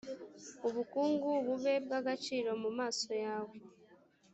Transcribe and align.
ubukungu 0.67 1.29
bube 1.45 1.73
bw 1.85 1.91
agaciro 1.99 2.49
mu 2.63 2.69
maso 2.79 3.11
yawe 3.25 3.55